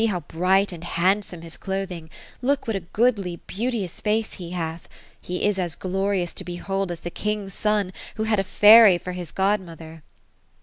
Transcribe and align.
See 0.01 0.07
how 0.07 0.21
bright 0.21 0.71
and 0.71 0.83
handsome 0.83 1.43
his 1.43 1.57
clothing. 1.57 2.09
Look 2.41 2.65
what 2.65 2.75
a 2.75 2.79
goodly, 2.79 3.35
beauteous 3.45 4.01
face 4.01 4.35
be 4.37 4.49
hath 4.49 4.87
I 4.87 4.89
He 5.21 5.45
is 5.45 5.59
as 5.59 5.75
glorious 5.75 6.33
to 6.33 6.43
behold, 6.43 6.91
as 6.91 7.01
the 7.01 7.11
king's 7.11 7.53
son, 7.53 7.93
who 8.15 8.23
had 8.23 8.39
a 8.39 8.43
fairy 8.43 8.97
for 8.97 9.11
his 9.11 9.31
godmother 9.31 10.01